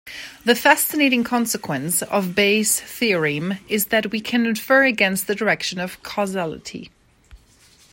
[0.45, 6.01] The fascinating consequence of Bayes' theorem is that we can infer against the direction of
[6.01, 6.89] causality.